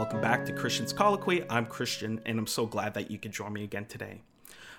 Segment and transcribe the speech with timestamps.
[0.00, 1.44] Welcome back to Christian's Colloquy.
[1.50, 4.22] I'm Christian, and I'm so glad that you could join me again today.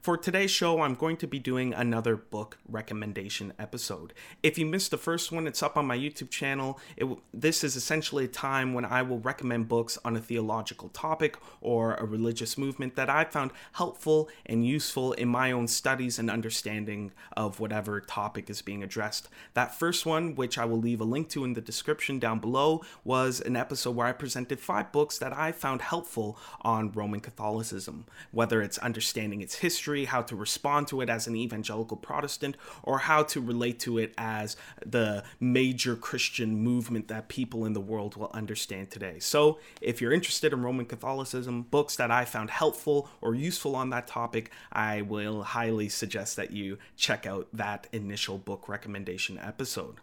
[0.00, 4.14] For today's show, I'm going to be doing another book recommendation episode.
[4.40, 6.78] If you missed the first one, it's up on my YouTube channel.
[6.96, 11.36] It, this is essentially a time when I will recommend books on a theological topic
[11.60, 16.30] or a religious movement that I found helpful and useful in my own studies and
[16.30, 19.28] understanding of whatever topic is being addressed.
[19.54, 22.84] That first one, which I will leave a link to in the description down below,
[23.02, 28.06] was an episode where I presented five books that I found helpful on Roman Catholicism,
[28.30, 32.56] whether it's understanding its history history, how to respond to it as an evangelical Protestant,
[32.82, 37.80] or how to relate to it as the major Christian movement that people in the
[37.80, 39.20] world will understand today.
[39.20, 43.90] So, if you're interested in Roman Catholicism, books that I found helpful or useful on
[43.90, 50.00] that topic, I will highly suggest that you check out that initial book recommendation episode.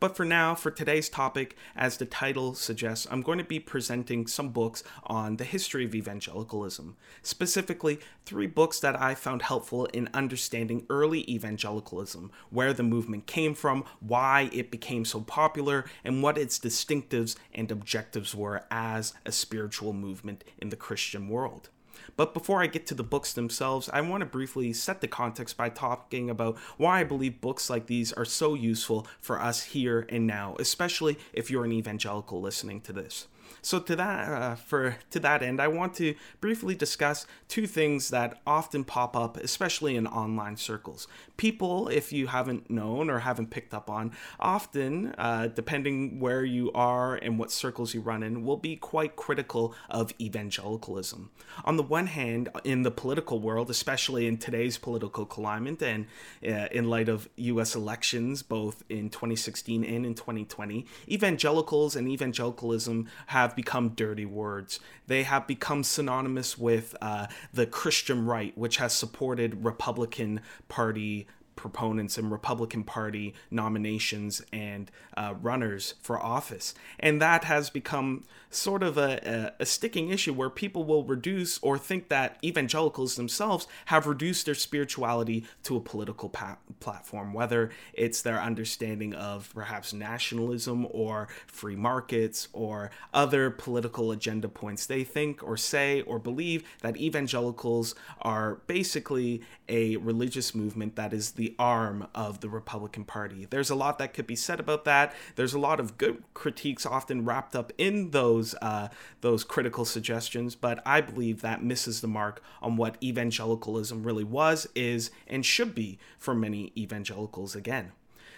[0.00, 4.26] But for now, for today's topic, as the title suggests, I'm going to be presenting
[4.26, 6.96] some books on the history of evangelicalism.
[7.22, 13.54] Specifically, three books that I found helpful in understanding early evangelicalism, where the movement came
[13.54, 19.32] from, why it became so popular, and what its distinctives and objectives were as a
[19.32, 21.70] spiritual movement in the Christian world.
[22.16, 25.56] But before I get to the books themselves, I want to briefly set the context
[25.56, 30.06] by talking about why I believe books like these are so useful for us here
[30.08, 33.26] and now, especially if you're an evangelical listening to this.
[33.62, 38.10] So to that uh, for to that end, I want to briefly discuss two things
[38.10, 41.08] that often pop up, especially in online circles.
[41.36, 46.70] People, if you haven't known or haven't picked up on, often, uh, depending where you
[46.72, 51.30] are and what circles you run in, will be quite critical of evangelicalism.
[51.64, 56.06] On the one hand, in the political world, especially in today's political climate and
[56.46, 57.74] uh, in light of U.S.
[57.74, 64.80] elections, both in 2016 and in 2020, evangelicals and evangelicalism have become dirty words.
[65.08, 72.18] They have become synonymous with uh, the Christian right, which has supported Republican Party proponents
[72.18, 76.74] and Republican Party nominations and uh, runners for office.
[77.00, 81.58] And that has become sort of a, a, a, sticking issue where people will reduce
[81.58, 87.70] or think that evangelicals themselves have reduced their spirituality to a political pa- platform, whether
[87.92, 94.86] it's their understanding of perhaps nationalism or free markets or other political agenda points.
[94.86, 101.32] They think or say or believe that evangelicals are basically a religious movement that is
[101.32, 103.46] the arm of the Republican Party.
[103.48, 105.14] There's a lot that could be said about that.
[105.36, 108.88] There's a lot of good critiques often wrapped up in those uh,
[109.20, 114.66] those critical suggestions, but I believe that misses the mark on what evangelicalism really was,
[114.74, 117.92] is, and should be for many evangelicals again.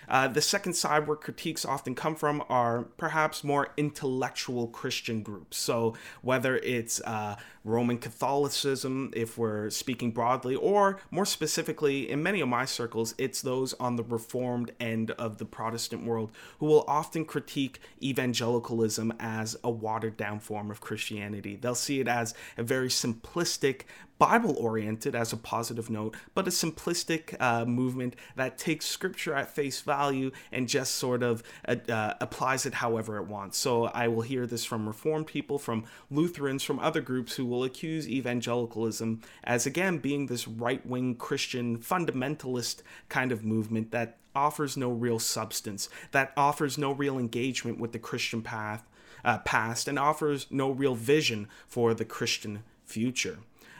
[0.08, 5.58] Uh, the second side where critiques often come from are perhaps more intellectual Christian groups.
[5.58, 12.41] So whether it's uh, Roman Catholicism, if we're speaking broadly, or more specifically, in many
[12.41, 16.84] of my circles, it's those on the Reformed end of the Protestant world who will
[16.88, 21.56] often critique evangelicalism as a watered down form of Christianity.
[21.56, 23.82] They'll see it as a very simplistic
[24.18, 29.54] Bible oriented as a positive note, but a simplistic uh, movement that takes scripture at
[29.54, 33.58] face value and just sort of uh, uh, applies it however it wants.
[33.58, 37.64] So I will hear this from Reformed people, from Lutherans, from other groups who will
[37.64, 44.76] accuse evangelicalism as, again, being this right wing Christian fundamentalist kind of movement that offers
[44.76, 48.84] no real substance, that offers no real engagement with the Christian path.
[49.24, 53.38] Uh, past and offers no real vision for the Christian future.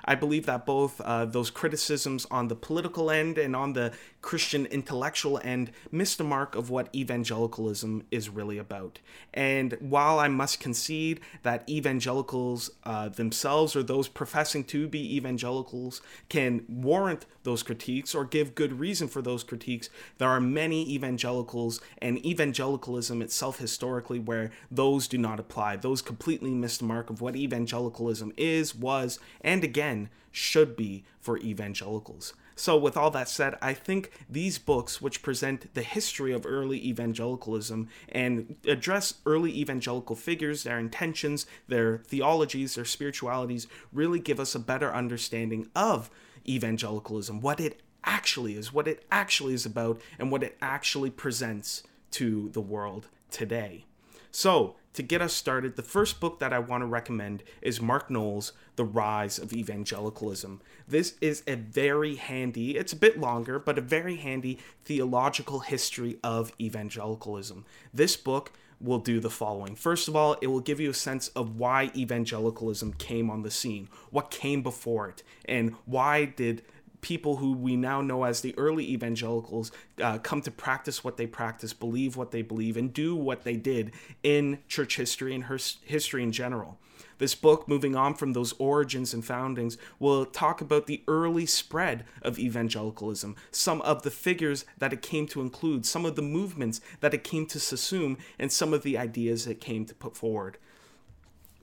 [0.09, 3.93] I believe that both uh, those criticisms on the political end and on the
[4.23, 9.01] Christian intellectual end miss the mark of what evangelicalism is really about.
[9.35, 16.01] And while I must concede that evangelicals uh, themselves or those professing to be evangelicals
[16.31, 21.83] can warrant those critiques or give good reason for those critiques, there are many evangelicals
[21.99, 25.77] and evangelicalism itself historically where those do not apply.
[25.77, 29.98] Those completely miss the mark of what evangelicalism is, was, and again
[30.31, 32.35] should be for evangelicals.
[32.55, 36.85] So, with all that said, I think these books, which present the history of early
[36.89, 44.57] evangelicalism and address early evangelical figures, their intentions, their theologies, their spiritualities, really give us
[44.57, 46.11] a better understanding of
[46.49, 51.85] evangelicalism, what it actually is, what it actually is about, and what it actually presents
[52.11, 53.85] to the world today.
[54.31, 58.11] So, to get us started, the first book that I want to recommend is Mark
[58.11, 60.61] Noll's The Rise of Evangelicalism.
[60.89, 66.19] This is a very handy, it's a bit longer, but a very handy theological history
[66.25, 67.65] of evangelicalism.
[67.95, 69.75] This book will do the following.
[69.75, 73.51] First of all, it will give you a sense of why evangelicalism came on the
[73.51, 76.63] scene, what came before it, and why did
[77.01, 79.71] people who we now know as the early evangelicals
[80.03, 83.57] uh, come to practice what they practice, believe what they believe, and do what they
[83.57, 83.93] did
[84.23, 86.79] in church history and her history in general.
[87.19, 92.05] This book, moving on from those origins and foundings, will talk about the early spread
[92.23, 96.81] of evangelicalism, some of the figures that it came to include, some of the movements
[97.01, 100.59] that it came to assume, and some of the ideas it came to put forward.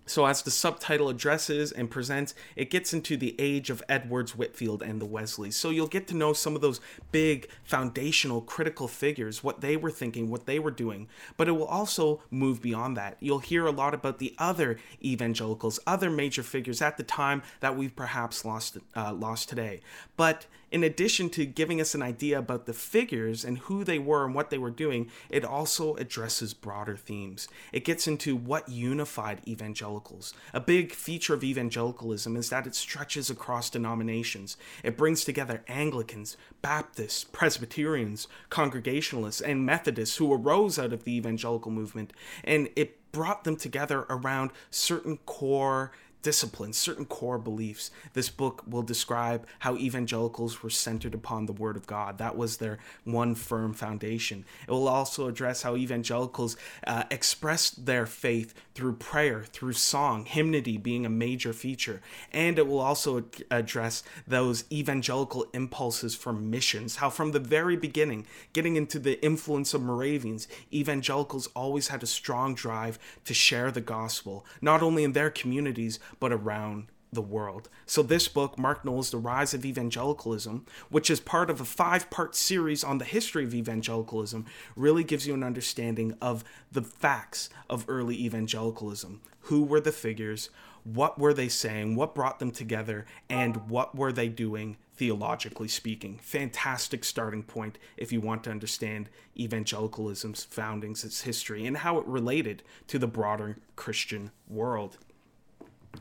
[0.08, 4.84] So, as the subtitle addresses and presents, it gets into the age of Edwards Whitefield
[4.84, 5.56] and the Wesleys.
[5.56, 6.80] So, you'll get to know some of those
[7.12, 11.08] big, foundational, critical figures, what they were thinking, what they were doing.
[11.38, 13.18] But it will also move beyond that.
[13.20, 17.76] You'll hear a lot about the other evangelicals, other major figures at the time that
[17.76, 19.82] we've perhaps lost, uh, lost today.
[20.18, 20.46] But
[20.76, 24.36] in addition to giving us an idea about the figures and who they were and
[24.36, 27.48] what they were doing, it also addresses broader themes.
[27.72, 30.34] It gets into what unified evangelicals.
[30.54, 34.58] A big feature of evangelicalism is that it stretches across denominations.
[34.84, 41.72] It brings together Anglicans, Baptists, Presbyterians, Congregationalists, and Methodists who arose out of the evangelical
[41.72, 42.12] movement,
[42.44, 45.94] and it brought them together around certain core
[46.26, 47.92] disciplines, certain core beliefs.
[48.14, 52.18] This book will describe how evangelicals were centered upon the Word of God.
[52.18, 54.44] That was their one firm foundation.
[54.68, 56.58] It will also address how evangelicals
[56.88, 62.02] uh, expressed their faith through prayer, through song, hymnody being a major feature.
[62.34, 68.26] And it will also address those evangelical impulses for missions, how from the very beginning,
[68.52, 73.80] getting into the influence of Moravians, evangelicals always had a strong drive to share the
[73.80, 77.70] gospel, not only in their communities, but around the world.
[77.88, 82.10] So, this book, Mark Noll's The Rise of Evangelicalism, which is part of a five
[82.12, 84.46] part series on the history of evangelicalism,
[84.76, 89.22] really gives you an understanding of the facts of early evangelicalism.
[89.42, 90.50] Who were the figures?
[90.84, 91.96] What were they saying?
[91.96, 93.06] What brought them together?
[93.28, 96.20] And what were they doing theologically speaking?
[96.22, 102.06] Fantastic starting point if you want to understand evangelicalism's foundings, its history, and how it
[102.06, 104.98] related to the broader Christian world.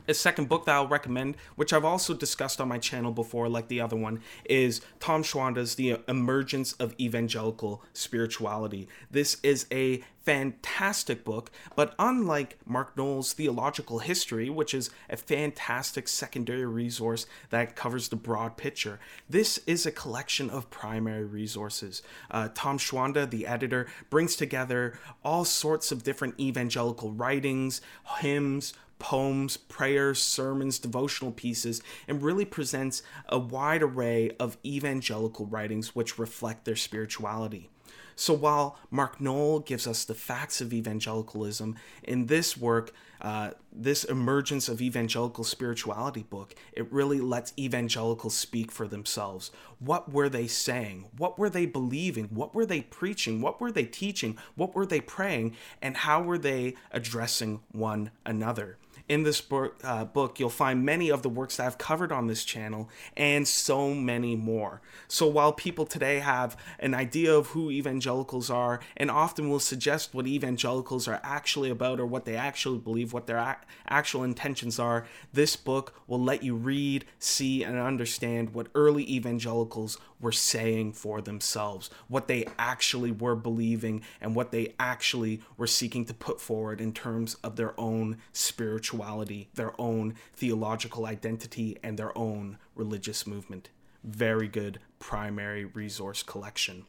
[0.07, 3.67] A second book that I'll recommend, which I've also discussed on my channel before, like
[3.67, 8.87] the other one, is Tom Schwanda's The Emergence of Evangelical Spirituality.
[9.11, 16.07] This is a fantastic book, but unlike Mark Noll's Theological History, which is a fantastic
[16.07, 18.99] secondary resource that covers the broad picture,
[19.29, 22.01] this is a collection of primary resources.
[22.31, 27.81] Uh, Tom Schwanda, the editor, brings together all sorts of different evangelical writings,
[28.19, 35.95] hymns, poems, prayers, sermons, devotional pieces, and really presents a wide array of evangelical writings
[35.95, 37.69] which reflect their spirituality.
[38.15, 44.03] So while Mark Noll gives us the facts of evangelicalism, in this work, uh, this
[44.05, 49.51] emergence of evangelical spirituality book, it really lets evangelicals speak for themselves.
[49.79, 51.07] What were they saying?
[51.17, 52.25] What were they believing?
[52.25, 53.41] What were they preaching?
[53.41, 54.37] What were they teaching?
[54.55, 55.55] What were they praying?
[55.81, 58.77] And how were they addressing one another?
[59.07, 62.27] in this book, uh, book, you'll find many of the works that I've covered on
[62.27, 64.81] this channel and so many more.
[65.07, 70.13] So while people today have an idea of who evangelicals are and often will suggest
[70.13, 75.05] what evangelicals are actually about or what they actually believe, what their actual intentions are,
[75.33, 81.21] this book will let you read, see, and understand what early evangelicals were saying for
[81.21, 86.79] themselves, what they actually were believing, and what they actually were seeking to put forward
[86.79, 93.69] in terms of their own spirituality, their own theological identity, and their own religious movement.
[94.03, 96.85] Very good primary resource collection.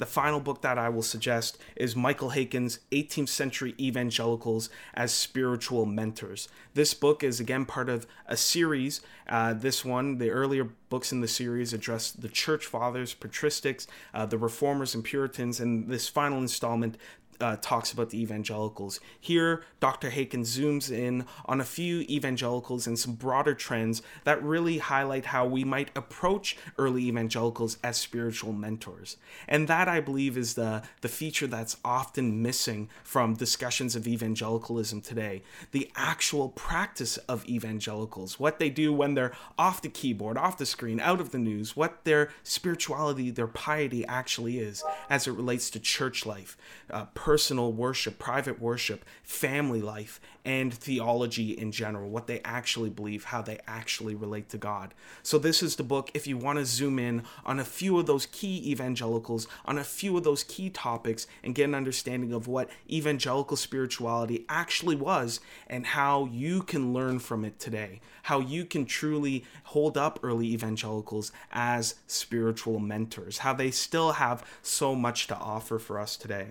[0.00, 5.84] The final book that I will suggest is Michael Haykin's 18th Century Evangelicals as Spiritual
[5.84, 6.48] Mentors.
[6.72, 9.02] This book is again part of a series.
[9.28, 14.24] Uh, this one, the earlier books in the series address the church fathers, patristics, uh,
[14.24, 16.96] the reformers, and Puritans, and this final installment
[17.40, 19.00] uh, talks about the evangelicals.
[19.18, 20.10] Here, Dr.
[20.10, 25.46] Haykin zooms in on a few evangelicals and some broader trends that really highlight how
[25.46, 29.16] we might approach early evangelicals as spiritual mentors.
[29.48, 35.00] And that, I believe, is the, the feature that's often missing from discussions of evangelicalism
[35.00, 35.42] today.
[35.72, 40.66] The actual practice of evangelicals, what they do when they're off the keyboard, off the
[40.66, 45.70] screen, out of the news, what their spirituality, their piety actually is as it relates
[45.70, 46.56] to church life,
[46.90, 53.22] uh, personal worship, private worship, family life, and theology in general, what they actually believe,
[53.26, 54.92] how they actually relate to God.
[55.22, 58.06] So, this is the book if you want to zoom in on a few of
[58.06, 62.48] those key evangelicals, on a few of those key topics, and get an understanding of
[62.48, 68.64] what evangelical spirituality actually was and how you can learn from it today, how you
[68.64, 75.28] can truly hold up early evangelicals as spiritual mentors, how they still have so much
[75.28, 76.48] to offer for us today.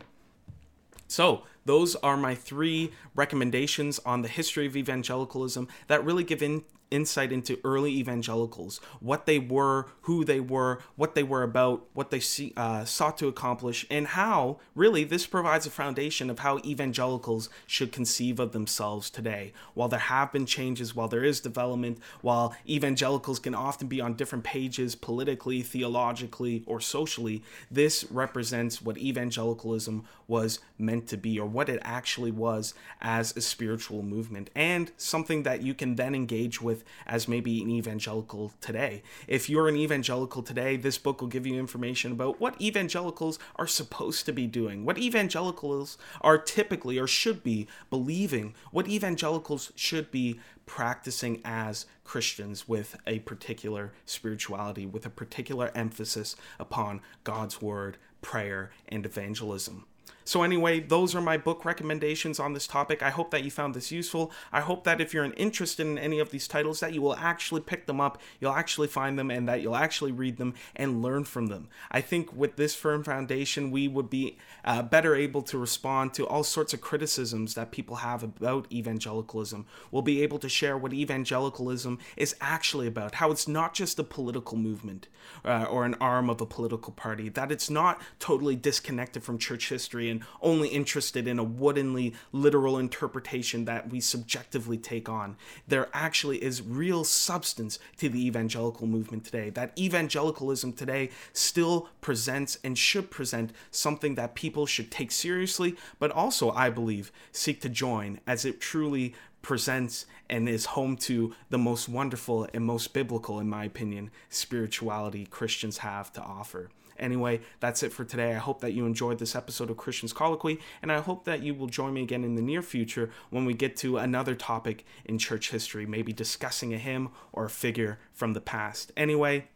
[1.10, 6.64] So, those are my three recommendations on the history of evangelicalism that really give in,
[6.92, 12.12] insight into early evangelicals, what they were, who they were, what they were about, what
[12.12, 16.60] they see, uh, sought to accomplish, and how, really, this provides a foundation of how
[16.60, 19.54] evangelicals should conceive of themselves today.
[19.74, 24.16] While there have been changes, while there is development, while evangelicals can often be on
[24.16, 31.46] different pages politically, theologically, or socially, this represents what evangelicalism was meant to be, or
[31.46, 36.62] what it actually was as a spiritual movement, and something that you can then engage
[36.62, 39.02] with as maybe an evangelical today.
[39.28, 43.68] If you're an evangelical today, this book will give you information about what evangelicals are
[43.68, 50.12] supposed to be doing, what evangelicals are typically or should be believing, what evangelicals should
[50.12, 57.98] be practicing as Christians with a particular spirituality, with a particular emphasis upon God's word,
[58.22, 59.86] prayer, and evangelism.
[60.26, 63.02] So, anyway, those are my book recommendations on this topic.
[63.02, 64.32] I hope that you found this useful.
[64.52, 67.62] I hope that if you're interested in any of these titles, that you will actually
[67.62, 71.24] pick them up, you'll actually find them, and that you'll actually read them and learn
[71.24, 71.68] from them.
[71.92, 76.28] I think with this firm foundation, we would be uh, better able to respond to
[76.28, 79.66] all sorts of criticisms that people have about evangelicalism.
[79.90, 84.04] We'll be able to share what evangelicalism is actually about, how it's not just a
[84.04, 85.08] political movement
[85.44, 89.68] uh, or an arm of a political party, that it's not totally disconnected from church
[90.00, 95.36] history and only interested in a woodenly literal interpretation that we subjectively take on.
[95.68, 99.50] There actually is real substance to the evangelical movement today.
[99.50, 106.12] That evangelicalism today still presents and should present something that people should take seriously, but
[106.12, 111.58] also, I believe, seek to join as it truly presents and is home to the
[111.58, 116.70] most wonderful and most biblical, in my opinion, spirituality Christians have to offer.
[117.00, 118.32] Anyway, that's it for today.
[118.32, 121.54] I hope that you enjoyed this episode of Christians Colloquy, and I hope that you
[121.54, 125.18] will join me again in the near future when we get to another topic in
[125.18, 128.92] church history, maybe discussing a hymn or a figure from the past.
[128.98, 129.48] Anyway,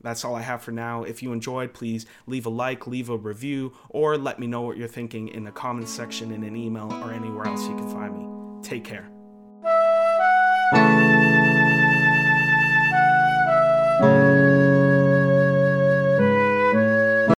[0.00, 1.04] that's all I have for now.
[1.04, 4.76] If you enjoyed, please leave a like, leave a review, or let me know what
[4.76, 8.16] you're thinking in the comments section in an email or anywhere else you can find
[8.16, 8.62] me.
[8.62, 9.08] Take care.